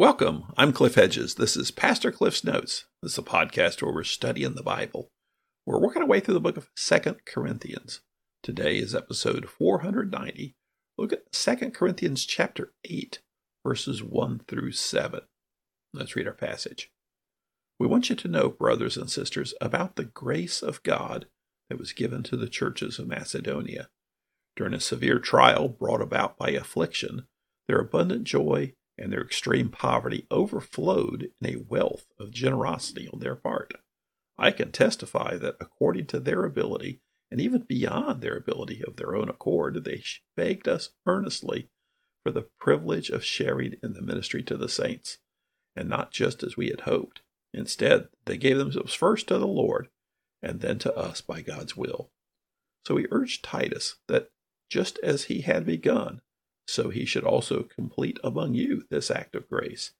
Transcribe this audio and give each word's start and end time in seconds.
Welcome. 0.00 0.44
I'm 0.56 0.72
Cliff 0.72 0.94
Hedges. 0.94 1.34
This 1.34 1.58
is 1.58 1.70
Pastor 1.70 2.10
Cliff's 2.10 2.42
Notes. 2.42 2.86
This 3.02 3.12
is 3.12 3.18
a 3.18 3.22
podcast 3.22 3.82
where 3.82 3.92
we're 3.92 4.02
studying 4.02 4.54
the 4.54 4.62
Bible. 4.62 5.10
We're 5.66 5.78
working 5.78 6.00
our 6.00 6.08
way 6.08 6.20
through 6.20 6.32
the 6.32 6.40
book 6.40 6.56
of 6.56 6.70
Second 6.74 7.26
Corinthians. 7.26 8.00
Today 8.42 8.78
is 8.78 8.94
episode 8.94 9.46
490. 9.46 10.54
Look 10.96 11.12
at 11.12 11.24
Second 11.34 11.74
Corinthians 11.74 12.24
chapter 12.24 12.72
8, 12.86 13.20
verses 13.62 14.02
1 14.02 14.40
through 14.48 14.72
7. 14.72 15.20
Let's 15.92 16.16
read 16.16 16.26
our 16.26 16.32
passage. 16.32 16.90
We 17.78 17.86
want 17.86 18.08
you 18.08 18.16
to 18.16 18.28
know, 18.28 18.48
brothers 18.48 18.96
and 18.96 19.10
sisters, 19.10 19.52
about 19.60 19.96
the 19.96 20.04
grace 20.04 20.62
of 20.62 20.82
God 20.82 21.26
that 21.68 21.78
was 21.78 21.92
given 21.92 22.22
to 22.22 22.38
the 22.38 22.48
churches 22.48 22.98
of 22.98 23.06
Macedonia. 23.06 23.90
During 24.56 24.72
a 24.72 24.80
severe 24.80 25.18
trial 25.18 25.68
brought 25.68 26.00
about 26.00 26.38
by 26.38 26.52
affliction, 26.52 27.26
their 27.68 27.80
abundant 27.80 28.24
joy 28.24 28.72
and 28.98 29.12
their 29.12 29.22
extreme 29.22 29.68
poverty 29.68 30.26
overflowed 30.30 31.30
in 31.40 31.48
a 31.48 31.64
wealth 31.68 32.06
of 32.18 32.30
generosity 32.30 33.08
on 33.12 33.20
their 33.20 33.36
part. 33.36 33.74
I 34.38 34.50
can 34.50 34.72
testify 34.72 35.36
that 35.36 35.56
according 35.60 36.06
to 36.06 36.20
their 36.20 36.44
ability, 36.44 37.00
and 37.30 37.40
even 37.40 37.62
beyond 37.62 38.20
their 38.20 38.36
ability 38.36 38.82
of 38.86 38.96
their 38.96 39.14
own 39.14 39.28
accord, 39.28 39.84
they 39.84 40.02
begged 40.36 40.68
us 40.68 40.90
earnestly 41.06 41.68
for 42.22 42.32
the 42.32 42.48
privilege 42.58 43.10
of 43.10 43.24
sharing 43.24 43.76
in 43.82 43.92
the 43.92 44.02
ministry 44.02 44.42
to 44.44 44.56
the 44.56 44.68
saints, 44.68 45.18
and 45.76 45.88
not 45.88 46.12
just 46.12 46.42
as 46.42 46.56
we 46.56 46.68
had 46.68 46.82
hoped. 46.82 47.22
Instead, 47.52 48.08
they 48.26 48.36
gave 48.36 48.58
themselves 48.58 48.94
first 48.94 49.28
to 49.28 49.38
the 49.38 49.46
Lord, 49.46 49.88
and 50.42 50.60
then 50.60 50.78
to 50.78 50.94
us 50.96 51.20
by 51.20 51.40
God's 51.42 51.76
will. 51.76 52.10
So 52.86 52.94
we 52.94 53.06
urged 53.10 53.44
Titus 53.44 53.96
that 54.08 54.30
just 54.70 54.98
as 55.02 55.24
he 55.24 55.42
had 55.42 55.66
begun, 55.66 56.22
so 56.70 56.90
he 56.90 57.04
should 57.04 57.24
also 57.24 57.62
complete 57.62 58.18
among 58.22 58.54
you 58.54 58.84
this 58.90 59.10
act 59.10 59.34
of 59.34 59.48
grace. 59.48 59.92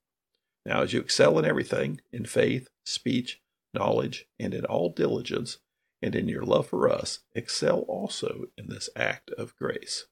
Now, 0.65 0.81
as 0.81 0.93
you 0.93 0.99
excel 0.99 1.37
in 1.39 1.45
everything, 1.45 2.01
in 2.11 2.25
faith, 2.25 2.69
speech, 2.85 3.41
knowledge, 3.73 4.27
and 4.39 4.53
in 4.53 4.65
all 4.65 4.89
diligence, 4.89 5.57
and 6.01 6.15
in 6.15 6.27
your 6.27 6.43
love 6.43 6.67
for 6.67 6.89
us, 6.89 7.19
excel 7.35 7.79
also 7.81 8.45
in 8.57 8.67
this 8.67 8.89
act 8.95 9.31
of 9.31 9.55
grace. 9.55 10.05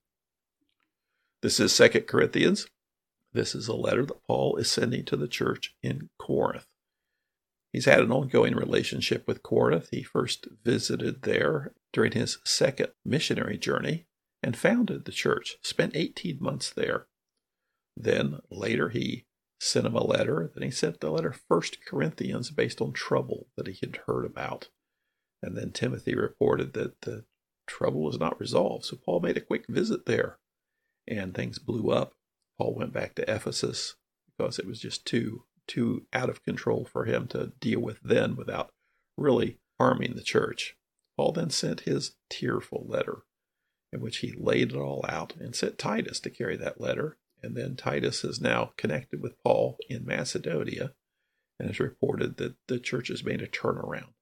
This 1.42 1.60
is 1.60 1.74
Second 1.74 2.08
Corinthians. 2.08 2.68
This 3.32 3.56
is 3.56 3.68
a 3.68 3.76
letter 3.76 4.06
that 4.06 4.28
Paul 4.28 4.58
is 4.58 4.70
sending 4.70 5.06
to 5.06 5.16
the 5.16 5.28
church 5.28 5.76
in 5.82 6.10
Corinth. 6.20 6.68
He's 7.72 7.86
had 7.86 8.00
an 8.00 8.12
ongoing 8.12 8.56
relationship 8.56 9.28
with 9.28 9.44
Corinth. 9.44 9.90
He 9.92 10.04
first 10.04 10.48
visited 10.64 11.22
there 11.22 11.74
during 11.94 12.14
his 12.14 12.40
second 12.44 12.90
missionary 13.06 13.58
journey 13.58 14.08
and 14.42 14.56
founded 14.56 15.06
the 15.06 15.12
church, 15.12 15.58
spent 15.62 15.96
18 15.96 16.38
months 16.40 16.70
there. 16.70 17.08
Then 17.96 18.40
later 18.50 18.90
he 18.90 19.26
sent 19.60 19.86
him 19.86 19.96
a 19.96 20.04
letter. 20.04 20.52
Then 20.54 20.64
he 20.64 20.72
sent 20.72 21.00
the 21.00 21.12
letter 21.12 21.36
First 21.48 21.86
Corinthians 21.86 22.52
based 22.52 22.82
on 22.82 22.94
trouble 22.94 23.48
that 23.58 23.68
he 23.68 23.78
had 23.82 24.00
heard 24.08 24.26
about. 24.26 24.70
And 25.42 25.58
then 25.58 25.72
Timothy 25.72 26.16
reported 26.16 26.74
that 26.74 27.02
the 27.02 27.26
trouble 27.68 28.02
was 28.02 28.20
not 28.20 28.40
resolved. 28.40 28.86
So 28.86 28.98
Paul 28.98 29.20
made 29.20 29.38
a 29.38 29.42
quick 29.42 29.66
visit 29.68 30.06
there 30.06 30.40
and 31.08 31.34
things 31.34 31.60
blew 31.60 31.92
up. 31.92 32.14
Paul 32.58 32.76
went 32.76 32.94
back 32.94 33.16
to 33.16 33.30
Ephesus 33.34 33.96
because 34.38 34.60
it 34.60 34.66
was 34.66 34.80
just 34.80 35.06
too 35.06 35.44
too 35.68 36.08
out 36.12 36.30
of 36.30 36.44
control 36.44 36.84
for 36.84 37.06
him 37.06 37.28
to 37.28 37.52
deal 37.60 37.80
with 37.80 38.00
then 38.02 38.36
without 38.36 38.72
really 39.16 39.60
harming 39.80 40.16
the 40.16 40.24
church. 40.24 40.76
Paul 41.16 41.32
then 41.32 41.52
sent 41.52 41.82
his 41.82 42.16
tearful 42.28 42.86
letter 42.90 43.24
in 43.92 44.02
which 44.02 44.18
he 44.18 44.34
laid 44.38 44.72
it 44.72 44.78
all 44.78 45.06
out 45.08 45.34
and 45.40 45.56
sent 45.56 45.78
Titus 45.78 46.20
to 46.22 46.30
carry 46.30 46.56
that 46.58 46.80
letter. 46.80 47.18
And 47.42 47.56
then 47.56 47.76
Titus 47.76 48.24
is 48.24 48.42
now 48.42 48.74
connected 48.78 49.22
with 49.22 49.42
Paul 49.44 49.78
in 49.90 50.06
Macedonia 50.06 50.94
and 51.60 51.70
has 51.70 51.80
reported 51.80 52.38
that 52.38 52.56
the 52.68 52.80
church 52.80 53.08
has 53.08 53.24
made 53.24 53.42
a 53.42 53.48
turnaround. 53.48 54.14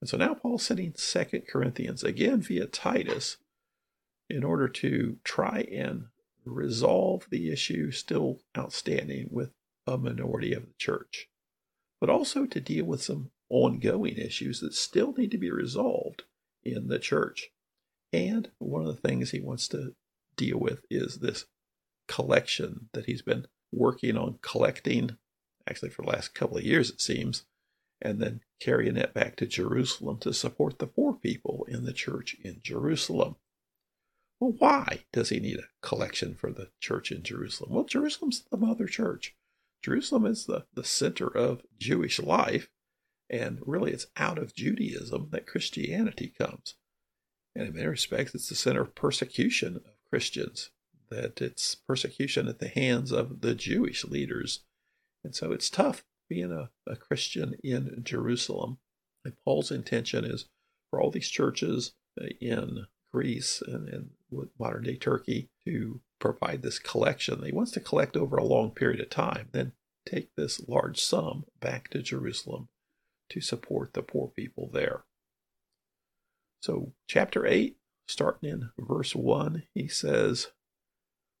And 0.00 0.08
so 0.08 0.16
now 0.16 0.34
Paul's 0.34 0.64
sending 0.64 0.94
Second 0.96 1.42
Corinthians 1.46 2.02
again 2.02 2.40
via 2.40 2.66
Titus 2.66 3.36
in 4.28 4.44
order 4.44 4.68
to 4.68 5.18
try 5.24 5.66
and 5.72 6.06
resolve 6.44 7.26
the 7.30 7.52
issue 7.52 7.90
still 7.90 8.40
outstanding 8.56 9.28
with 9.30 9.50
a 9.86 9.98
minority 9.98 10.54
of 10.54 10.66
the 10.66 10.74
church, 10.78 11.28
but 12.00 12.08
also 12.08 12.46
to 12.46 12.60
deal 12.60 12.86
with 12.86 13.02
some 13.02 13.30
ongoing 13.50 14.16
issues 14.16 14.60
that 14.60 14.74
still 14.74 15.12
need 15.12 15.30
to 15.32 15.38
be 15.38 15.50
resolved 15.50 16.22
in 16.64 16.88
the 16.88 16.98
church. 16.98 17.50
And 18.12 18.50
one 18.58 18.84
of 18.84 18.88
the 18.88 19.08
things 19.08 19.30
he 19.30 19.40
wants 19.40 19.68
to 19.68 19.94
deal 20.36 20.58
with 20.58 20.80
is 20.90 21.18
this 21.18 21.46
collection 22.08 22.88
that 22.92 23.06
he's 23.06 23.22
been 23.22 23.46
working 23.72 24.16
on 24.16 24.38
collecting, 24.42 25.16
actually 25.68 25.90
for 25.90 26.02
the 26.02 26.10
last 26.10 26.34
couple 26.34 26.56
of 26.56 26.64
years, 26.64 26.90
it 26.90 27.00
seems, 27.00 27.44
and 28.02 28.18
then 28.20 28.40
carrying 28.60 28.96
it 28.96 29.14
back 29.14 29.36
to 29.36 29.46
Jerusalem 29.46 30.18
to 30.18 30.32
support 30.32 30.78
the 30.78 30.86
poor 30.86 31.12
people 31.12 31.66
in 31.68 31.84
the 31.84 31.92
church 31.92 32.36
in 32.42 32.60
Jerusalem. 32.62 33.36
Well, 34.40 34.54
why 34.58 35.04
does 35.12 35.28
he 35.28 35.38
need 35.38 35.58
a 35.58 35.86
collection 35.86 36.34
for 36.34 36.50
the 36.50 36.70
church 36.80 37.12
in 37.12 37.22
Jerusalem? 37.22 37.72
Well, 37.72 37.84
Jerusalem's 37.84 38.44
the 38.50 38.56
mother 38.56 38.86
church. 38.86 39.36
Jerusalem 39.82 40.26
is 40.26 40.46
the, 40.46 40.64
the 40.74 40.84
center 40.84 41.26
of 41.26 41.62
Jewish 41.78 42.18
life, 42.18 42.70
and 43.28 43.60
really 43.64 43.92
it's 43.92 44.06
out 44.16 44.38
of 44.38 44.54
Judaism 44.54 45.28
that 45.30 45.46
Christianity 45.46 46.32
comes. 46.36 46.74
And 47.54 47.66
in 47.66 47.74
many 47.74 47.86
respects, 47.86 48.34
it's 48.34 48.48
the 48.48 48.54
center 48.54 48.82
of 48.82 48.94
persecution 48.94 49.76
of 49.76 49.82
Christians, 50.08 50.70
that 51.10 51.40
it's 51.40 51.74
persecution 51.74 52.48
at 52.48 52.58
the 52.58 52.68
hands 52.68 53.12
of 53.12 53.40
the 53.40 53.54
Jewish 53.54 54.04
leaders. 54.04 54.60
And 55.24 55.34
so 55.34 55.52
it's 55.52 55.68
tough 55.68 56.04
being 56.28 56.52
a, 56.52 56.70
a 56.86 56.96
Christian 56.96 57.56
in 57.62 58.00
Jerusalem. 58.02 58.78
And 59.24 59.34
Paul's 59.44 59.70
intention 59.70 60.24
is 60.24 60.46
for 60.90 61.00
all 61.00 61.10
these 61.10 61.28
churches 61.28 61.92
in 62.40 62.86
Greece 63.12 63.62
and, 63.66 63.88
and 63.88 64.10
modern 64.58 64.84
day 64.84 64.96
Turkey 64.96 65.50
to 65.64 66.00
provide 66.20 66.62
this 66.62 66.78
collection. 66.78 67.44
He 67.44 67.52
wants 67.52 67.72
to 67.72 67.80
collect 67.80 68.16
over 68.16 68.36
a 68.36 68.44
long 68.44 68.70
period 68.70 69.00
of 69.00 69.10
time, 69.10 69.48
then 69.52 69.72
take 70.06 70.34
this 70.36 70.66
large 70.68 71.00
sum 71.00 71.44
back 71.60 71.88
to 71.90 72.02
Jerusalem 72.02 72.68
to 73.30 73.40
support 73.40 73.94
the 73.94 74.02
poor 74.02 74.28
people 74.28 74.70
there. 74.72 75.04
So, 76.60 76.92
chapter 77.06 77.46
8, 77.46 77.76
starting 78.06 78.50
in 78.50 78.70
verse 78.78 79.14
1, 79.14 79.62
he 79.74 79.88
says, 79.88 80.48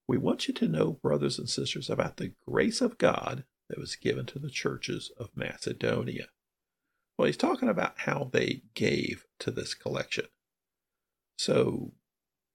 We 0.08 0.16
want 0.16 0.48
you 0.48 0.54
to 0.54 0.68
know, 0.68 0.92
brothers 0.92 1.38
and 1.38 1.48
sisters, 1.48 1.90
about 1.90 2.16
the 2.16 2.32
grace 2.48 2.80
of 2.80 2.96
God 2.96 3.44
that 3.68 3.78
was 3.78 3.96
given 3.96 4.24
to 4.26 4.38
the 4.38 4.48
churches 4.48 5.12
of 5.18 5.28
Macedonia. 5.36 6.28
Well, 7.18 7.26
he's 7.26 7.36
talking 7.36 7.68
about 7.68 7.98
how 7.98 8.30
they 8.32 8.62
gave 8.74 9.26
to 9.40 9.50
this 9.50 9.74
collection. 9.74 10.24
So, 11.36 11.92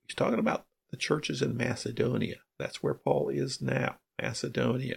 he's 0.08 0.16
talking 0.16 0.40
about 0.40 0.66
the 0.90 0.98
churches 0.98 1.44
in 1.44 1.56
Macedonia. 1.56 2.38
That's 2.58 2.82
where 2.82 2.96
Paul 2.96 3.30
is 3.30 3.62
now, 3.62 3.98
Macedonia. 4.20 4.96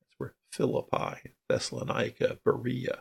That's 0.00 0.18
where 0.18 0.34
Philippi, 0.52 1.32
Thessalonica, 1.48 2.40
Berea, 2.44 3.00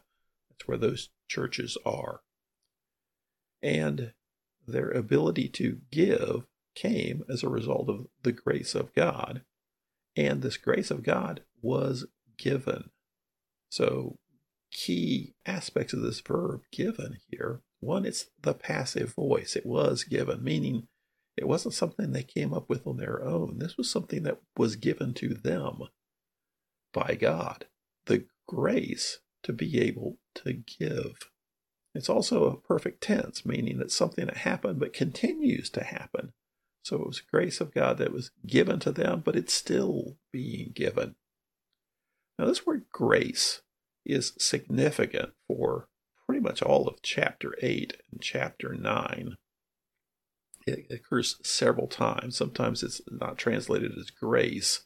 that's 0.50 0.68
where 0.68 0.78
those 0.78 1.10
churches 1.28 1.78
are 1.86 2.22
and 3.66 4.14
their 4.68 4.92
ability 4.92 5.50
to 5.50 5.80
give 5.92 6.46
came 6.76 7.24
as 7.28 7.44
a 7.44 7.50
result 7.50 7.90
of 7.90 8.08
the 8.24 8.32
grace 8.32 8.76
of 8.76 8.94
God. 8.94 9.42
And 10.16 10.42
this 10.42 10.58
grace 10.58 10.92
of 10.92 11.04
God 11.04 11.42
was 11.62 12.06
given. 12.38 12.92
So, 13.70 14.18
key 14.72 15.34
aspects 15.46 15.94
of 15.94 16.02
this 16.02 16.20
verb 16.22 16.62
given 16.72 17.18
here 17.30 17.62
one, 17.80 18.06
it's 18.06 18.28
the 18.42 18.54
passive 18.54 19.14
voice. 19.14 19.56
It 19.56 19.66
was 19.66 20.04
given, 20.04 20.44
meaning 20.44 20.88
it 21.38 21.48
wasn't 21.48 21.74
something 21.74 22.12
they 22.12 22.24
came 22.24 22.54
up 22.54 22.70
with 22.70 22.88
on 22.88 22.98
their 22.98 23.24
own. 23.24 23.60
This 23.60 23.78
was 23.78 23.92
something 23.92 24.24
that 24.24 24.40
was 24.58 24.76
given 24.76 25.14
to 25.16 25.36
them 25.36 25.84
by 26.94 27.16
God. 27.20 27.66
The 28.06 28.26
grace 28.48 29.20
to 29.44 29.54
be 29.54 29.80
able 29.82 30.18
to 30.36 30.54
give. 30.54 31.30
It's 31.96 32.10
also 32.10 32.44
a 32.44 32.58
perfect 32.58 33.02
tense, 33.02 33.46
meaning 33.46 33.80
it's 33.80 33.96
something 33.96 34.26
that 34.26 34.38
happened 34.38 34.80
but 34.80 34.92
continues 34.94 35.70
to 35.72 35.84
happen. 35.84 36.34
So 36.84 36.98
it 36.98 37.08
was 37.08 37.22
grace 37.22 37.62
of 37.62 37.74
God 37.74 37.98
that 37.98 38.12
was 38.12 38.32
given 38.46 38.80
to 38.82 38.92
them, 38.92 39.22
but 39.24 39.36
it's 39.36 39.54
still 39.54 40.18
being 40.32 40.72
given. 40.76 41.16
Now, 42.38 42.46
this 42.46 42.66
word 42.66 42.84
grace 42.92 43.62
is 44.06 44.34
significant 44.38 45.32
for 45.48 45.88
pretty 46.28 46.42
much 46.42 46.62
all 46.62 46.88
of 46.88 47.02
chapter 47.02 47.56
8 47.62 47.94
and 48.12 48.22
chapter 48.22 48.76
9. 48.76 49.36
It 50.68 50.88
occurs 50.92 51.38
several 51.44 51.88
times. 51.88 52.36
Sometimes 52.36 52.84
it's 52.84 53.02
not 53.10 53.38
translated 53.38 53.94
as 53.98 54.10
grace, 54.10 54.86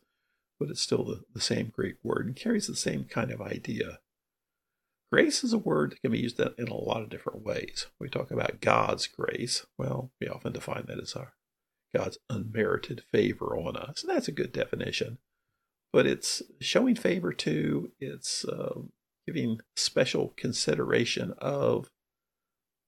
but 0.60 0.70
it's 0.70 0.82
still 0.82 1.04
the, 1.04 1.22
the 1.34 1.42
same 1.42 1.72
Greek 1.76 1.96
word 2.04 2.28
and 2.28 2.36
carries 2.36 2.68
the 2.68 2.76
same 2.76 3.06
kind 3.06 3.32
of 3.32 3.42
idea. 3.42 4.00
Grace 5.12 5.44
is 5.44 5.54
a 5.54 5.58
word 5.58 5.92
that 5.92 6.02
can 6.02 6.12
be 6.12 6.20
used 6.20 6.40
in 6.40 6.68
a 6.68 6.74
lot 6.74 7.02
of 7.02 7.10
different 7.10 7.44
ways. 7.44 7.88
We 8.00 8.10
talk 8.10 8.30
about 8.30 8.62
God's 8.62 9.08
grace. 9.08 9.66
Well, 9.78 10.12
we 10.22 10.28
often 10.28 10.54
define 10.54 10.86
that 10.88 11.02
as 11.02 11.14
our 11.16 11.34
God's 11.96 12.20
unmerited 12.30 13.04
favor 13.12 13.58
on 13.58 13.76
us, 13.76 14.04
and 14.04 14.12
that's 14.16 14.28
a 14.28 14.32
good 14.32 14.52
definition. 14.52 15.18
but 15.92 16.06
it's 16.06 16.42
showing 16.60 16.96
favor 16.96 17.34
to, 17.34 17.92
it's 18.00 18.46
uh, 18.46 18.82
giving 19.26 19.60
special 19.76 20.34
consideration 20.38 21.34
of. 21.40 21.90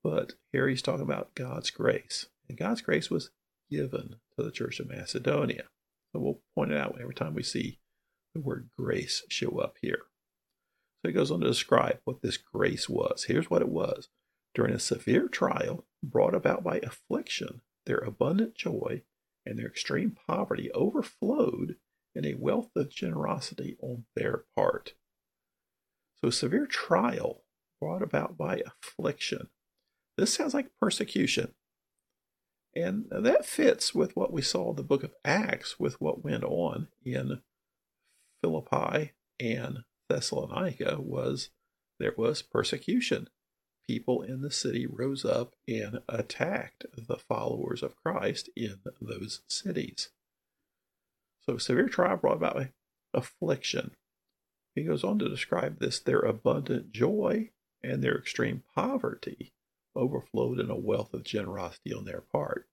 But 0.03 0.33
here 0.51 0.67
he's 0.67 0.81
talking 0.81 1.01
about 1.03 1.35
God's 1.35 1.69
grace. 1.69 2.27
And 2.49 2.57
God's 2.57 2.81
grace 2.81 3.09
was 3.09 3.29
given 3.69 4.15
to 4.37 4.43
the 4.43 4.51
church 4.51 4.79
of 4.79 4.89
Macedonia. 4.89 5.65
So 6.11 6.19
we'll 6.19 6.41
point 6.55 6.71
it 6.71 6.77
out 6.77 6.97
every 6.99 7.13
time 7.15 7.33
we 7.33 7.43
see 7.43 7.79
the 8.33 8.41
word 8.41 8.69
grace 8.77 9.23
show 9.29 9.59
up 9.59 9.75
here. 9.81 10.03
So 11.01 11.09
he 11.09 11.13
goes 11.13 11.31
on 11.31 11.39
to 11.41 11.47
describe 11.47 11.99
what 12.03 12.21
this 12.21 12.37
grace 12.37 12.87
was. 12.87 13.25
Here's 13.27 13.49
what 13.49 13.61
it 13.61 13.69
was. 13.69 14.09
During 14.53 14.73
a 14.73 14.79
severe 14.79 15.27
trial 15.27 15.85
brought 16.03 16.35
about 16.35 16.63
by 16.63 16.77
affliction, 16.79 17.61
their 17.85 17.97
abundant 17.97 18.55
joy 18.55 19.01
and 19.45 19.57
their 19.57 19.67
extreme 19.67 20.15
poverty 20.27 20.71
overflowed 20.73 21.77
in 22.13 22.25
a 22.25 22.35
wealth 22.35 22.69
of 22.75 22.91
generosity 22.91 23.77
on 23.81 24.05
their 24.15 24.43
part. 24.55 24.93
So, 26.21 26.29
severe 26.29 26.67
trial 26.67 27.43
brought 27.79 28.03
about 28.03 28.37
by 28.37 28.61
affliction. 28.65 29.49
This 30.17 30.33
sounds 30.33 30.53
like 30.53 30.69
persecution. 30.79 31.53
And 32.75 33.05
that 33.09 33.45
fits 33.45 33.95
with 33.95 34.15
what 34.15 34.31
we 34.31 34.41
saw 34.41 34.69
in 34.69 34.75
the 34.75 34.83
book 34.83 35.03
of 35.03 35.13
Acts 35.25 35.79
with 35.79 35.99
what 35.99 36.23
went 36.23 36.43
on 36.43 36.89
in 37.03 37.41
Philippi 38.41 39.13
and 39.39 39.79
Thessalonica 40.11 40.97
was 40.99 41.49
there 41.99 42.13
was 42.17 42.41
persecution. 42.41 43.29
People 43.87 44.21
in 44.21 44.41
the 44.41 44.51
city 44.51 44.85
rose 44.85 45.25
up 45.25 45.55
and 45.67 45.99
attacked 46.09 46.85
the 46.95 47.17
followers 47.17 47.83
of 47.83 47.95
Christ 47.95 48.49
in 48.55 48.79
those 48.99 49.41
cities. 49.47 50.09
So 51.45 51.57
severe 51.57 51.87
trial 51.87 52.17
brought 52.17 52.37
about 52.37 52.67
affliction. 53.13 53.91
He 54.75 54.83
goes 54.83 55.03
on 55.03 55.19
to 55.19 55.29
describe 55.29 55.79
this 55.79 55.99
their 55.99 56.19
abundant 56.19 56.91
joy 56.91 57.49
and 57.83 58.03
their 58.03 58.17
extreme 58.17 58.63
poverty 58.75 59.53
overflowed 59.95 60.59
in 60.59 60.69
a 60.69 60.75
wealth 60.75 61.13
of 61.13 61.23
generosity 61.23 61.93
on 61.93 62.05
their 62.05 62.21
part. 62.21 62.67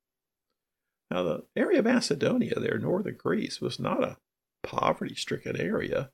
Now, 1.10 1.22
the 1.22 1.44
area 1.56 1.78
of 1.78 1.86
Macedonia, 1.86 2.60
there, 2.60 2.78
northern 2.78 3.16
Greece, 3.16 3.60
was 3.60 3.80
not 3.80 4.04
a 4.04 4.18
poverty 4.62 5.14
stricken 5.14 5.56
area. 5.56 6.10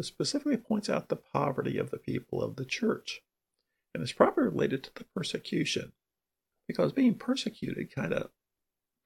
Specifically 0.00 0.58
points 0.58 0.90
out 0.90 1.08
the 1.08 1.16
poverty 1.16 1.78
of 1.78 1.90
the 1.90 1.98
people 1.98 2.42
of 2.42 2.56
the 2.56 2.66
church. 2.66 3.22
And 3.94 4.02
it's 4.02 4.12
probably 4.12 4.44
related 4.44 4.84
to 4.84 4.90
the 4.94 5.04
persecution, 5.14 5.92
because 6.68 6.92
being 6.92 7.14
persecuted 7.14 7.94
kind 7.94 8.12
of 8.12 8.30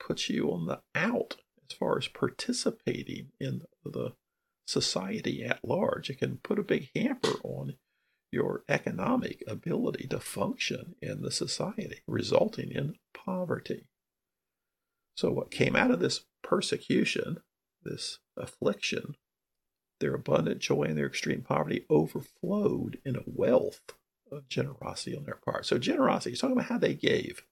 puts 0.01 0.29
you 0.29 0.51
on 0.51 0.67
the 0.67 0.81
out 0.95 1.37
as 1.69 1.77
far 1.77 1.97
as 1.97 2.09
participating 2.09 3.29
in 3.39 3.63
the 3.85 4.15
society 4.67 5.45
at 5.45 5.65
large. 5.65 6.11
It 6.11 6.19
can 6.19 6.39
put 6.39 6.59
a 6.59 6.65
big 6.65 6.89
hamper 6.95 7.35
on 7.45 7.75
your 8.33 8.65
economic 8.69 9.43
ability 9.47 10.07
to 10.09 10.21
function 10.21 10.95
in 11.03 11.23
the 11.23 11.31
society, 11.31 12.01
resulting 12.07 12.71
in 12.71 12.95
poverty. 13.13 13.87
So, 15.17 15.31
what 15.31 15.51
came 15.51 15.77
out 15.77 15.91
of 15.91 16.01
this 16.01 16.25
persecution, 16.43 17.39
this 17.83 18.19
affliction, 18.37 19.17
their 20.01 20.15
abundant 20.15 20.61
joy 20.61 20.85
and 20.85 20.97
their 20.97 21.07
extreme 21.07 21.43
poverty 21.43 21.85
overflowed 21.89 22.99
in 23.05 23.17
a 23.17 23.23
wealth 23.27 23.81
of 24.33 24.49
generosity 24.49 25.17
on 25.17 25.25
their 25.25 25.39
part. 25.45 25.67
So, 25.67 25.79
generosity, 25.79 26.31
he's 26.31 26.41
talking 26.41 26.57
about 26.57 26.71
how 26.71 26.79
they 26.79 26.95
gave. 26.95 27.43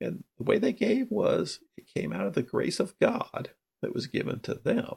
And 0.00 0.24
the 0.36 0.44
way 0.44 0.58
they 0.58 0.72
gave 0.72 1.10
was 1.10 1.60
it 1.76 1.86
came 1.92 2.12
out 2.12 2.26
of 2.26 2.34
the 2.34 2.42
grace 2.42 2.78
of 2.78 2.98
God 3.00 3.50
that 3.82 3.94
was 3.94 4.06
given 4.06 4.40
to 4.40 4.54
them. 4.54 4.96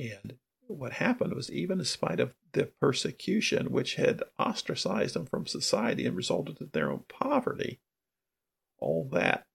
And 0.00 0.34
what 0.66 0.94
happened 0.94 1.34
was, 1.34 1.50
even 1.50 1.78
in 1.78 1.84
spite 1.84 2.20
of 2.20 2.34
the 2.52 2.64
persecution 2.80 3.70
which 3.70 3.96
had 3.96 4.22
ostracized 4.38 5.14
them 5.14 5.26
from 5.26 5.46
society 5.46 6.06
and 6.06 6.16
resulted 6.16 6.60
in 6.60 6.70
their 6.72 6.90
own 6.90 7.04
poverty, 7.08 7.80
all 8.78 9.08
that, 9.12 9.46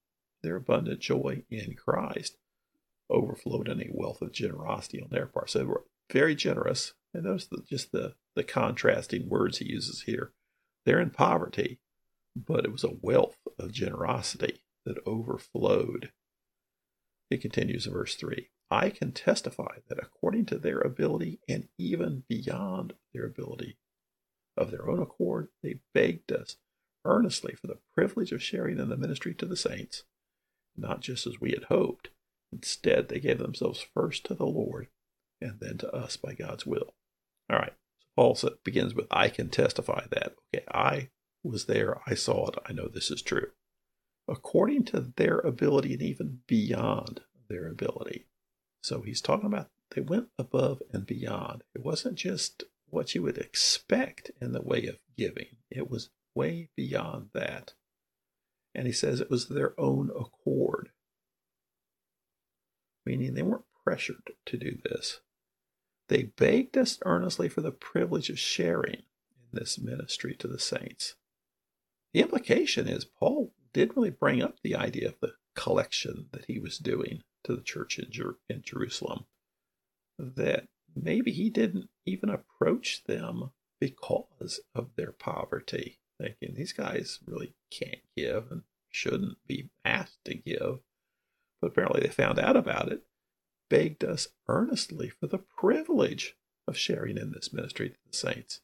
their 0.41 0.56
abundant 0.56 1.00
joy 1.00 1.44
in 1.50 1.75
Christ, 1.75 2.38
overflowed 3.09 3.67
in 3.67 3.81
a 3.81 3.89
wealth 3.91 4.21
of 4.21 4.31
generosity 4.31 5.01
on 5.01 5.09
their 5.11 5.25
part. 5.25 5.50
So 5.50 5.59
they 5.59 5.65
were 5.65 5.85
very 6.11 6.35
generous. 6.35 6.94
And 7.13 7.25
those 7.25 7.47
the, 7.47 7.63
just 7.67 7.91
the, 7.91 8.15
the 8.35 8.44
contrasting 8.44 9.29
words 9.29 9.57
he 9.57 9.65
uses 9.65 10.03
here. 10.03 10.31
They're 10.85 11.00
in 11.00 11.09
poverty, 11.09 11.79
but 12.35 12.65
it 12.65 12.71
was 12.71 12.83
a 12.83 12.97
wealth 13.01 13.38
of 13.57 13.71
generosity 13.71 14.61
that 14.85 14.97
overflowed. 15.06 16.11
He 17.29 17.38
continues 17.38 17.85
in 17.85 17.94
verse 17.94 18.15
3 18.15 18.50
I 18.71 18.91
can 18.91 19.12
testify 19.12 19.79
that 19.88 20.00
according 20.00 20.45
to 20.47 20.59
their 20.59 20.79
ability 20.79 21.39
and 21.50 21.67
even 21.77 22.23
beyond 22.29 22.94
their 23.13 23.25
ability, 23.25 23.77
of 24.59 24.71
their 24.71 24.89
own 24.89 25.01
accord, 25.01 25.47
they 25.63 25.79
begged 25.94 26.31
us 26.31 26.57
earnestly 27.05 27.55
for 27.55 27.67
the 27.67 27.79
privilege 27.95 28.31
of 28.31 28.44
sharing 28.44 28.77
in 28.77 28.89
the 28.89 28.97
ministry 28.97 29.33
to 29.33 29.45
the 29.45 29.55
saints, 29.55 30.03
not 30.75 31.00
just 31.00 31.25
as 31.25 31.39
we 31.39 31.51
had 31.51 31.63
hoped. 31.63 32.09
Instead, 32.51 33.10
they 33.10 33.19
gave 33.19 33.38
themselves 33.38 33.86
first 33.94 34.25
to 34.25 34.34
the 34.34 34.46
Lord 34.46 34.88
and 35.42 35.60
then 35.60 35.78
to 35.80 35.94
us 35.94 36.18
by 36.18 36.34
God's 36.34 36.66
will. 36.66 36.94
All 37.50 37.60
right. 37.60 37.74
So 38.00 38.07
Paul 38.16 38.38
begins 38.63 38.94
with, 38.94 39.07
I 39.12 39.30
can 39.30 39.50
testify 39.50 40.06
that. 40.12 40.36
Okay, 40.54 40.66
I 40.72 41.10
was 41.44 41.66
there. 41.66 42.01
I 42.06 42.16
saw 42.16 42.48
it. 42.48 42.56
I 42.66 42.74
know 42.74 42.88
this 42.88 43.12
is 43.12 43.22
true. 43.22 43.48
According 44.28 44.86
to 44.86 45.12
their 45.16 45.40
ability 45.40 45.94
and 45.94 46.01
even 46.01 46.40
beyond 46.48 47.22
their 47.50 47.68
ability. 47.68 48.25
So 48.84 49.01
he's 49.01 49.22
talking 49.22 49.48
about 49.48 49.69
they 49.92 50.01
went 50.01 50.28
above 50.38 50.81
and 50.94 51.06
beyond. 51.06 51.63
It 51.74 51.84
wasn't 51.84 52.16
just 52.16 52.63
what 52.88 53.16
you 53.16 53.24
would 53.24 53.38
expect 53.38 54.31
in 54.42 54.51
the 54.51 54.62
way 54.62 54.86
of 54.86 55.00
giving, 55.18 55.57
it 55.69 55.90
was 55.90 56.10
way 56.36 56.69
beyond 56.75 57.30
that. 57.34 57.74
And 58.75 58.86
he 58.88 58.94
says 58.94 59.19
it 59.19 59.31
was 59.31 59.48
their 59.48 59.80
own 59.80 60.10
accord, 60.10 60.92
meaning 63.09 63.33
they 63.33 63.41
weren't 63.41 63.65
pressured 63.83 64.21
to 64.45 64.56
do 64.56 64.77
this. 64.83 65.19
They 66.09 66.23
begged 66.23 66.77
us 66.77 67.00
earnestly 67.06 67.50
for 67.50 67.61
the 67.61 67.71
privilege 67.71 68.29
of 68.29 68.38
sharing 68.38 68.97
in 69.31 69.47
this 69.51 69.79
ministry 69.79 70.35
to 70.35 70.47
the 70.47 70.59
saints. 70.59 71.15
The 72.13 72.21
implication 72.21 72.88
is 72.88 73.06
Paul 73.06 73.51
didn't 73.73 73.95
really 73.95 74.11
bring 74.11 74.44
up 74.44 74.57
the 74.61 74.75
idea 74.75 75.07
of 75.07 75.15
the 75.22 75.34
collection 75.55 76.27
that 76.34 76.45
he 76.45 76.60
was 76.60 76.77
doing 76.77 77.24
to 77.45 77.55
the 77.55 77.63
church 77.63 77.98
in, 77.98 78.12
Jer- 78.12 78.38
in 78.48 78.62
Jerusalem 78.62 79.25
that 80.19 80.67
maybe 80.95 81.31
he 81.31 81.50
didn't 81.50 81.89
even 82.05 82.29
approach 82.29 83.03
them 83.05 83.50
because 83.79 84.60
of 84.75 84.89
their 84.95 85.13
poverty, 85.13 85.98
thinking 86.19 86.53
these 86.53 86.74
guys 86.74 87.19
really 87.25 87.55
can't 87.72 88.03
give 88.15 88.51
and 88.51 88.62
shouldn't 88.91 89.38
be 89.48 89.72
asked 89.84 90.24
to 90.25 90.36
give. 90.36 90.81
But 91.62 91.68
apparently 91.68 92.01
they 92.01 92.10
found 92.10 92.39
out 92.39 92.56
about 92.56 92.92
it, 92.92 93.04
begged 93.70 94.04
us 94.04 94.28
earnestly 94.48 95.10
for 95.10 95.28
the 95.28 95.38
privilege 95.38 96.36
of 96.68 96.78
sharing 96.78 97.18
in 97.18 97.32
this 97.32 97.54
ministry 97.54 97.89
to 97.89 97.96
the 98.10 98.16
saints. 98.16 98.62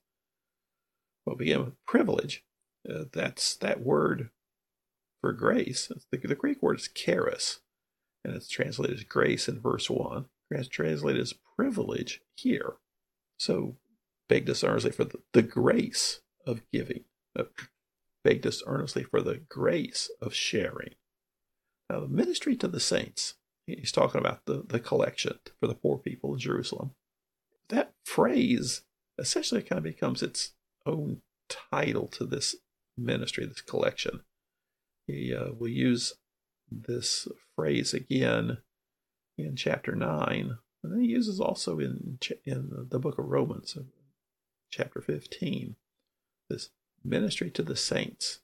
Well, 1.25 1.35
begin 1.35 1.65
with 1.65 1.85
privilege. 1.85 2.43
Uh, 2.87 3.05
that's 3.11 3.55
that 3.57 3.81
word 3.81 4.29
for 5.21 5.33
grace. 5.33 5.91
The, 6.11 6.17
the 6.17 6.35
Greek 6.35 6.61
word 6.61 6.79
is 6.79 6.87
charis 6.87 7.59
and 8.25 8.35
it's 8.35 8.49
translated 8.49 8.97
as 8.97 9.03
grace 9.03 9.47
in 9.47 9.59
verse 9.59 9.89
1. 9.89 10.25
It's 10.51 10.67
translated 10.67 11.21
as 11.21 11.33
privilege 11.55 12.21
here. 12.35 12.75
So, 13.37 13.75
begged 14.29 14.49
us 14.49 14.63
earnestly 14.63 14.91
for 14.91 15.03
the, 15.03 15.19
the 15.33 15.41
grace 15.41 16.21
of 16.45 16.61
giving, 16.71 17.03
uh, 17.37 17.43
begged 18.23 18.47
us 18.47 18.63
earnestly 18.65 19.03
for 19.03 19.21
the 19.21 19.41
grace 19.49 20.09
of 20.21 20.33
sharing. 20.33 20.95
Now, 21.89 21.99
the 22.01 22.07
ministry 22.07 22.55
to 22.57 22.67
the 22.67 22.79
saints, 22.79 23.35
he's 23.67 23.91
talking 23.91 24.19
about 24.19 24.45
the, 24.45 24.63
the 24.67 24.79
collection 24.79 25.39
for 25.59 25.67
the 25.67 25.75
poor 25.75 25.97
people 25.97 26.33
in 26.33 26.39
Jerusalem. 26.39 26.91
That 27.69 27.93
phrase 28.03 28.81
essentially 29.17 29.61
kind 29.61 29.77
of 29.77 29.83
becomes 29.83 30.21
its 30.21 30.53
own 30.85 31.21
title 31.49 32.07
to 32.07 32.25
this 32.25 32.55
ministry, 32.97 33.45
this 33.45 33.61
collection. 33.61 34.21
He 35.07 35.33
uh, 35.33 35.51
will 35.57 35.69
use 35.69 36.13
this 36.71 37.27
phrase 37.55 37.93
again 37.93 38.57
in 39.37 39.55
chapter 39.55 39.95
9. 39.95 40.57
And 40.83 40.91
then 40.91 41.01
he 41.01 41.07
uses 41.07 41.39
also 41.39 41.79
in, 41.79 42.19
in 42.45 42.87
the 42.89 42.99
book 42.99 43.17
of 43.17 43.25
Romans, 43.25 43.75
uh, 43.77 43.83
chapter 44.71 45.01
15, 45.01 45.75
this 46.49 46.69
ministry 47.03 47.49
to 47.51 47.63
the 47.63 47.75
saints. 47.75 48.39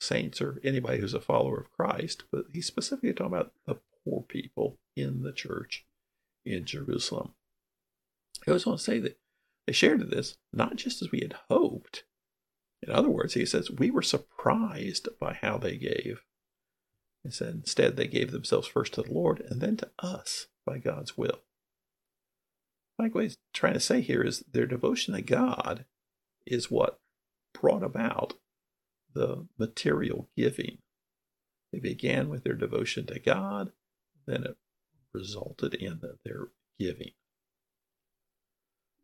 Saints 0.00 0.40
or 0.40 0.60
anybody 0.62 0.98
who's 0.98 1.14
a 1.14 1.20
follower 1.20 1.58
of 1.58 1.72
Christ, 1.72 2.24
but 2.30 2.44
he's 2.52 2.66
specifically 2.66 3.12
talking 3.12 3.34
about 3.34 3.52
the 3.66 3.78
poor 4.04 4.22
people 4.22 4.78
in 4.96 5.22
the 5.22 5.32
church 5.32 5.84
in 6.44 6.64
Jerusalem. 6.64 7.34
He 8.44 8.50
goes 8.50 8.66
on 8.66 8.76
to 8.76 8.82
say 8.82 8.98
that 9.00 9.18
they 9.66 9.72
shared 9.72 10.10
this 10.10 10.36
not 10.52 10.76
just 10.76 11.02
as 11.02 11.10
we 11.10 11.20
had 11.20 11.34
hoped. 11.50 12.04
In 12.82 12.92
other 12.92 13.10
words, 13.10 13.34
he 13.34 13.44
says, 13.44 13.70
we 13.70 13.90
were 13.90 14.02
surprised 14.02 15.08
by 15.20 15.34
how 15.34 15.58
they 15.58 15.76
gave. 15.76 16.22
He 17.24 17.30
said, 17.30 17.54
instead, 17.54 17.96
they 17.96 18.06
gave 18.06 18.30
themselves 18.30 18.68
first 18.68 18.94
to 18.94 19.02
the 19.02 19.12
Lord 19.12 19.40
and 19.40 19.60
then 19.60 19.76
to 19.78 19.90
us 19.98 20.46
by 20.64 20.78
God's 20.78 21.18
will. 21.18 21.40
Think 23.00 23.14
what 23.14 23.24
he's 23.24 23.38
trying 23.52 23.74
to 23.74 23.80
say 23.80 24.00
here 24.00 24.22
is 24.22 24.44
their 24.50 24.66
devotion 24.66 25.14
to 25.14 25.22
God 25.22 25.84
is 26.46 26.70
what 26.70 27.00
brought 27.52 27.82
about 27.82 28.34
the 29.18 29.48
material 29.58 30.30
giving. 30.36 30.78
They 31.72 31.80
began 31.80 32.28
with 32.28 32.44
their 32.44 32.54
devotion 32.54 33.04
to 33.06 33.18
God, 33.18 33.72
then 34.26 34.44
it 34.44 34.56
resulted 35.12 35.74
in 35.74 36.00
their 36.24 36.48
giving. 36.78 37.10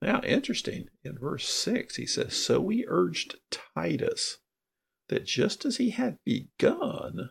Now, 0.00 0.20
interesting, 0.20 0.88
in 1.02 1.18
verse 1.18 1.48
6, 1.48 1.96
he 1.96 2.06
says, 2.06 2.36
So 2.36 2.60
we 2.60 2.84
urged 2.86 3.36
Titus 3.50 4.38
that 5.08 5.26
just 5.26 5.64
as 5.64 5.78
he 5.78 5.90
had 5.90 6.18
begun, 6.24 7.30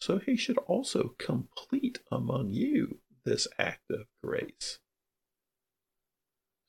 so 0.00 0.18
he 0.18 0.36
should 0.36 0.58
also 0.58 1.14
complete 1.18 2.00
among 2.10 2.50
you 2.50 2.98
this 3.24 3.46
act 3.58 3.90
of 3.90 4.06
grace. 4.24 4.80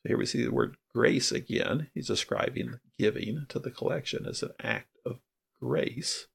So 0.02 0.10
here 0.10 0.18
we 0.18 0.26
see 0.26 0.44
the 0.44 0.52
word 0.52 0.76
grace 0.94 1.32
again. 1.32 1.88
He's 1.92 2.06
describing 2.06 2.78
giving 2.98 3.46
to 3.48 3.58
the 3.58 3.70
collection 3.70 4.26
as 4.26 4.42
an 4.42 4.52
act 4.62 4.89
grace. 5.60 6.26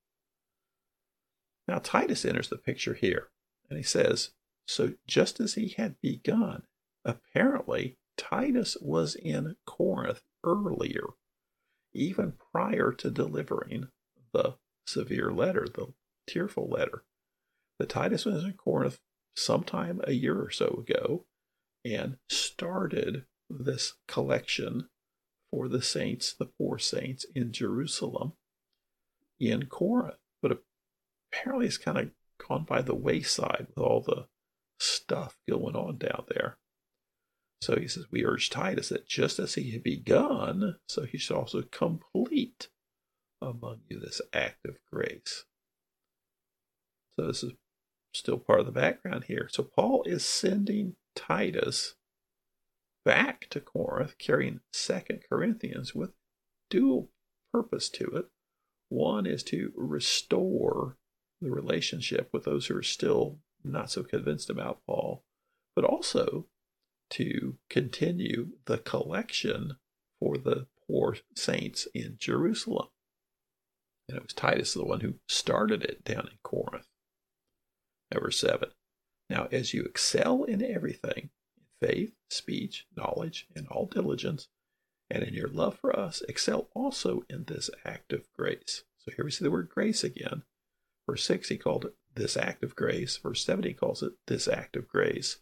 Now, 1.68 1.80
Titus 1.80 2.26
enters 2.26 2.50
the 2.50 2.58
picture 2.58 2.94
here, 2.94 3.30
and 3.70 3.78
he 3.78 3.84
says, 3.84 4.32
So 4.68 4.94
just 5.08 5.40
as 5.40 5.56
he 5.56 5.70
had 5.78 6.00
begun, 6.02 6.64
apparently 7.04 7.98
Titus 8.18 8.78
was 8.82 9.16
in 9.16 9.56
Corinth 9.66 10.22
earlier, 10.44 11.06
even 11.94 12.34
prior 12.52 12.92
to 12.92 13.10
delivering 13.10 13.88
the 14.32 14.58
severe 14.86 15.32
letter, 15.32 15.68
the 15.74 15.94
tearful 16.28 16.68
letter. 16.70 17.04
The 17.80 17.86
Titus 17.86 18.26
was 18.26 18.44
in 18.44 18.54
Corinth 18.54 19.00
sometime 19.36 20.02
a 20.04 20.14
year 20.14 20.40
or 20.40 20.52
so 20.52 20.68
ago 20.88 21.26
and 21.84 22.18
started 22.30 23.26
this 23.50 23.94
collection 24.08 24.88
for 25.52 25.68
the 25.68 25.82
saints, 25.82 26.34
the 26.34 26.46
poor 26.46 26.78
saints 26.80 27.26
in 27.36 27.52
Jerusalem 27.52 28.34
in 29.40 29.66
Corinth. 29.68 30.18
But 30.42 30.60
apparently 31.32 31.68
it's 31.68 31.78
kind 31.78 31.98
of 31.98 32.12
gone 32.48 32.64
by 32.64 32.82
the 32.82 32.96
wayside 32.96 33.68
with 33.70 33.78
all 33.78 34.02
the 34.02 34.28
stuff 34.80 35.38
going 35.50 35.76
on 35.76 35.98
down 35.98 36.26
there. 36.30 36.58
So 37.62 37.76
he 37.78 37.88
says, 37.88 38.06
We 38.12 38.26
urge 38.26 38.50
Titus 38.50 38.90
that 38.90 39.08
just 39.08 39.40
as 39.40 39.56
he 39.56 39.72
had 39.72 39.84
begun, 39.84 40.76
so 40.88 41.04
he 41.04 41.18
should 41.18 41.36
also 41.36 41.64
complete 41.64 42.70
among 43.42 43.82
you 43.90 44.00
this 44.00 44.22
act 44.34 44.66
of 44.66 44.78
grace. 44.92 45.46
So 47.18 47.28
this 47.28 47.44
is 47.44 47.54
still 48.14 48.38
part 48.38 48.60
of 48.60 48.66
the 48.66 48.72
background 48.72 49.26
here. 49.26 49.48
So 49.52 49.64
Paul 49.64 50.04
is 50.04 50.26
sending 50.26 50.96
Titus 51.16 51.96
back 53.04 53.48
to 53.52 53.60
Corinth 53.60 54.18
carrying 54.18 54.62
Second 54.74 55.22
Corinthians 55.30 55.94
with 55.94 56.12
dual 56.70 57.10
purpose 57.52 57.90
to 57.90 58.06
it. 58.06 58.26
One 58.96 59.26
is 59.26 59.44
to 59.44 59.74
restore 59.76 60.96
the 61.42 61.52
relationship 61.52 62.30
with 62.32 62.46
those 62.46 62.68
who 62.68 62.78
are 62.78 62.82
still 62.82 63.40
not 63.62 63.92
so 63.92 64.04
convinced 64.04 64.50
about 64.50 64.80
Paul, 64.88 65.22
but 65.76 65.84
also 65.84 66.46
to 67.10 67.58
continue 67.70 68.54
the 68.68 68.78
collection 68.78 69.76
for 70.22 70.38
the 70.38 70.68
poor 70.88 71.18
saints 71.36 71.90
in 71.94 72.16
Jerusalem. 72.18 72.88
And 74.08 74.16
it 74.16 74.24
was 74.24 74.32
Titus 74.32 74.74
the 74.74 74.86
one 74.86 75.02
who 75.02 75.16
started 75.28 75.84
it 75.84 76.06
down 76.06 76.30
in 76.32 76.38
Corinth. 76.42 76.88
Number 78.14 78.32
seven. 78.32 78.70
Now, 79.30 79.50
as 79.52 79.74
you 79.74 79.84
excel 79.84 80.46
in 80.46 80.64
everything, 80.64 81.32
in 81.58 81.88
faith, 81.88 82.14
speech, 82.30 82.86
knowledge, 82.96 83.46
and 83.58 83.68
all 83.68 83.88
diligence, 83.88 84.48
and 85.10 85.24
in 85.24 85.34
your 85.34 85.48
love 85.48 85.78
for 85.80 85.98
us, 85.98 86.22
excel 86.28 86.70
also 86.74 87.24
in 87.30 87.46
this 87.46 87.70
act 87.86 88.12
of 88.14 88.32
grace. 88.34 88.84
So 88.98 89.12
here 89.16 89.26
we 89.26 89.32
see 89.32 89.44
the 89.44 89.52
word 89.52 89.70
grace 89.70 90.04
again. 90.04 90.44
Verse 91.08 91.24
6, 91.26 91.50
he 91.50 91.58
called 91.58 91.86
it 91.86 91.94
this 92.16 92.36
act 92.36 92.64
of 92.64 92.76
grace. 92.76 93.18
Verse 93.18 93.46
7, 93.46 93.64
he 93.64 93.74
calls 93.74 94.02
it 94.02 94.14
this 94.28 94.48
act 94.48 94.76
of 94.76 94.88
grace. 94.88 95.38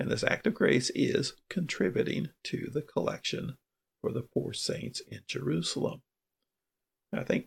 And 0.00 0.10
this 0.10 0.24
act 0.24 0.46
of 0.46 0.54
grace 0.54 0.90
is 0.90 1.34
contributing 1.48 2.30
to 2.44 2.68
the 2.72 2.82
collection 2.82 3.56
for 4.00 4.12
the 4.12 4.22
poor 4.22 4.52
saints 4.52 5.00
in 5.08 5.20
Jerusalem. 5.26 6.02
I 7.12 7.22
think 7.22 7.46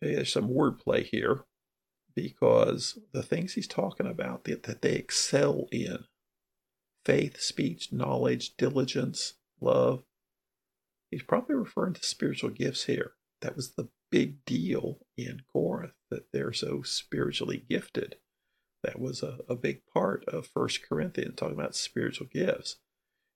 there's 0.00 0.32
some 0.32 0.48
wordplay 0.48 1.04
here 1.04 1.44
because 2.16 2.98
the 3.12 3.22
things 3.22 3.54
he's 3.54 3.68
talking 3.68 4.06
about 4.06 4.44
that, 4.44 4.64
that 4.64 4.82
they 4.82 4.94
excel 4.94 5.66
in 5.70 6.04
faith, 7.04 7.40
speech, 7.40 7.92
knowledge, 7.92 8.56
diligence, 8.56 9.34
love 9.60 10.02
he's 11.10 11.22
probably 11.22 11.54
referring 11.54 11.94
to 11.94 12.04
spiritual 12.04 12.50
gifts 12.50 12.84
here. 12.84 13.12
That 13.40 13.56
was 13.56 13.72
the 13.72 13.88
big 14.10 14.44
deal 14.44 14.98
in 15.16 15.42
Corinth 15.52 15.92
that 16.10 16.32
they're 16.32 16.52
so 16.52 16.82
spiritually 16.82 17.64
gifted. 17.68 18.16
That 18.82 18.98
was 18.98 19.22
a, 19.22 19.38
a 19.48 19.56
big 19.56 19.82
part 19.92 20.24
of 20.26 20.46
First 20.46 20.86
Corinthians, 20.88 21.34
talking 21.36 21.58
about 21.58 21.74
spiritual 21.74 22.28
gifts. 22.32 22.76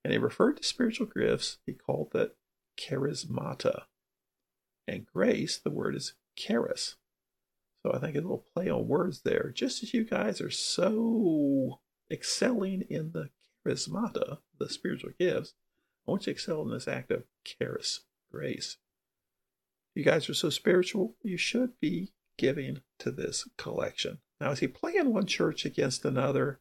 And 0.04 0.12
he 0.12 0.18
referred 0.18 0.56
to 0.56 0.64
spiritual 0.64 1.06
gifts, 1.06 1.58
he 1.66 1.72
called 1.72 2.10
that 2.12 2.36
charismata. 2.78 3.82
And 4.88 5.06
grace, 5.06 5.58
the 5.58 5.70
word 5.70 5.94
is 5.94 6.14
charis. 6.36 6.96
So 7.84 7.92
I 7.92 7.98
think 7.98 8.16
a 8.16 8.20
little 8.20 8.46
play 8.54 8.68
on 8.68 8.86
words 8.88 9.22
there. 9.22 9.52
Just 9.54 9.82
as 9.82 9.92
you 9.92 10.04
guys 10.04 10.40
are 10.40 10.50
so 10.50 11.80
excelling 12.10 12.82
in 12.88 13.12
the 13.12 13.30
charismata, 13.66 14.38
the 14.58 14.68
spiritual 14.68 15.10
gifts, 15.18 15.54
I 16.06 16.10
want 16.10 16.22
you 16.22 16.32
to 16.32 16.36
excel 16.36 16.62
in 16.62 16.70
this 16.70 16.88
act 16.88 17.10
of 17.10 17.24
charis, 17.44 18.00
grace. 18.30 18.78
You 19.94 20.04
guys 20.04 20.28
are 20.28 20.34
so 20.34 20.50
spiritual, 20.50 21.16
you 21.22 21.36
should 21.36 21.78
be 21.80 22.12
giving 22.38 22.80
to 22.98 23.10
this 23.10 23.48
collection. 23.56 24.18
Now, 24.40 24.50
is 24.50 24.58
he 24.58 24.68
playing 24.68 25.12
one 25.12 25.26
church 25.26 25.64
against 25.64 26.04
another? 26.04 26.60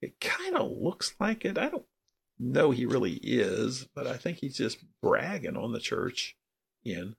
It 0.00 0.20
kind 0.20 0.56
of 0.56 0.70
looks 0.70 1.14
like 1.20 1.44
it. 1.44 1.58
I 1.58 1.68
don't 1.68 1.84
know 2.38 2.70
he 2.70 2.86
really 2.86 3.14
is, 3.22 3.86
but 3.94 4.06
I 4.06 4.16
think 4.16 4.38
he's 4.38 4.56
just 4.56 4.78
bragging 5.02 5.56
on 5.56 5.72
the 5.72 5.80
church 5.80 6.36
in 6.84 7.16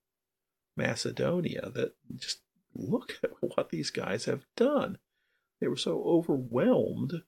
Macedonia 0.76 1.70
that 1.76 1.94
just 2.16 2.40
look 2.74 3.20
at 3.24 3.32
what 3.42 3.70
these 3.70 3.92
guys 3.92 4.26
have 4.26 4.46
done. 4.56 4.98
They 5.60 5.68
were 5.68 5.78
so 5.78 6.02
overwhelmed 6.04 7.22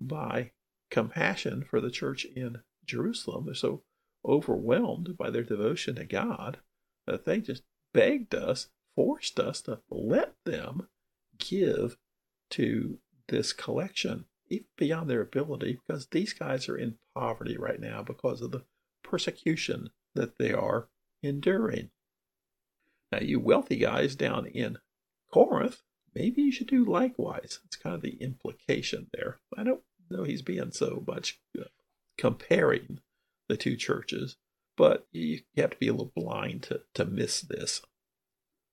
by 0.00 0.52
compassion 0.90 1.64
for 1.68 1.80
the 1.80 1.90
church 1.90 2.24
in 2.24 2.62
Jerusalem. 2.86 3.46
They're 3.46 3.54
so 3.54 3.82
overwhelmed 4.24 5.16
by 5.16 5.30
their 5.30 5.42
devotion 5.42 5.96
to 5.96 6.04
God 6.04 6.58
that 7.06 7.24
they 7.24 7.40
just 7.40 7.62
begged 7.92 8.34
us, 8.34 8.68
forced 8.94 9.38
us 9.38 9.60
to 9.62 9.80
let 9.90 10.34
them 10.44 10.88
give 11.38 11.96
to 12.50 12.98
this 13.28 13.52
collection, 13.52 14.24
even 14.48 14.66
beyond 14.76 15.10
their 15.10 15.20
ability, 15.20 15.78
because 15.86 16.06
these 16.06 16.32
guys 16.32 16.68
are 16.68 16.76
in 16.76 16.96
poverty 17.14 17.56
right 17.56 17.80
now 17.80 18.02
because 18.02 18.40
of 18.40 18.50
the 18.50 18.64
persecution 19.02 19.90
that 20.14 20.38
they 20.38 20.52
are 20.52 20.88
enduring. 21.22 21.90
Now, 23.12 23.20
you 23.20 23.38
wealthy 23.40 23.76
guys 23.76 24.16
down 24.16 24.46
in 24.46 24.78
Corinth, 25.32 25.82
maybe 26.14 26.42
you 26.42 26.52
should 26.52 26.66
do 26.66 26.84
likewise. 26.84 27.60
It's 27.64 27.76
kind 27.76 27.94
of 27.94 28.02
the 28.02 28.16
implication 28.20 29.08
there. 29.12 29.38
I 29.56 29.62
don't 29.62 29.82
know 30.10 30.24
he's 30.24 30.42
being 30.42 30.72
so 30.72 31.04
much 31.06 31.40
uh, 31.58 31.64
comparing 32.18 33.00
the 33.48 33.56
two 33.56 33.76
churches, 33.76 34.36
but 34.76 35.06
you 35.12 35.40
have 35.56 35.70
to 35.70 35.78
be 35.78 35.88
a 35.88 35.92
little 35.92 36.12
blind 36.14 36.64
to, 36.64 36.82
to 36.94 37.04
miss 37.04 37.40
this. 37.40 37.82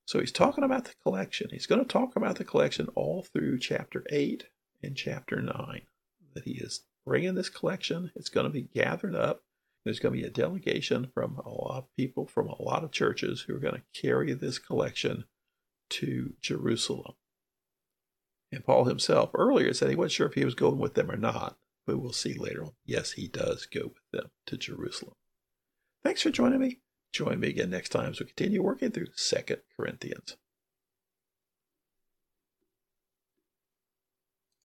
So 0.05 0.19
he's 0.19 0.31
talking 0.31 0.63
about 0.63 0.85
the 0.85 0.93
collection. 1.01 1.49
He's 1.51 1.67
going 1.67 1.81
to 1.81 1.87
talk 1.87 2.15
about 2.15 2.37
the 2.37 2.43
collection 2.43 2.87
all 2.95 3.23
through 3.23 3.59
chapter 3.59 4.03
8 4.09 4.45
and 4.81 4.95
chapter 4.95 5.41
9. 5.41 5.81
That 6.33 6.43
he 6.43 6.53
is 6.53 6.83
bringing 7.05 7.35
this 7.35 7.49
collection, 7.49 8.11
it's 8.15 8.29
going 8.29 8.45
to 8.45 8.49
be 8.49 8.67
gathered 8.73 9.15
up. 9.15 9.43
There's 9.85 9.99
going 9.99 10.15
to 10.15 10.21
be 10.21 10.27
a 10.27 10.31
delegation 10.31 11.11
from 11.13 11.41
a 11.45 11.49
lot 11.49 11.77
of 11.77 11.95
people 11.97 12.25
from 12.25 12.47
a 12.47 12.61
lot 12.61 12.83
of 12.83 12.91
churches 12.91 13.41
who 13.41 13.55
are 13.55 13.59
going 13.59 13.75
to 13.75 14.01
carry 14.01 14.33
this 14.33 14.57
collection 14.57 15.25
to 15.91 16.33
Jerusalem. 16.41 17.13
And 18.51 18.63
Paul 18.63 18.85
himself 18.85 19.31
earlier 19.33 19.73
said 19.73 19.89
he 19.89 19.95
wasn't 19.95 20.13
sure 20.13 20.27
if 20.27 20.35
he 20.35 20.45
was 20.45 20.55
going 20.55 20.77
with 20.77 20.93
them 20.93 21.11
or 21.11 21.17
not, 21.17 21.57
but 21.85 21.99
we'll 21.99 22.13
see 22.13 22.35
later 22.37 22.63
on. 22.63 22.71
Yes, 22.85 23.13
he 23.13 23.27
does 23.27 23.65
go 23.65 23.93
with 23.93 24.11
them 24.11 24.31
to 24.47 24.57
Jerusalem. 24.57 25.15
Thanks 26.03 26.21
for 26.21 26.29
joining 26.29 26.59
me. 26.59 26.79
Join 27.11 27.39
me 27.39 27.49
again 27.49 27.69
next 27.69 27.89
time 27.89 28.11
as 28.11 28.19
we 28.19 28.25
continue 28.25 28.63
working 28.63 28.91
through 28.91 29.07
Second 29.15 29.61
Corinthians. 29.77 30.37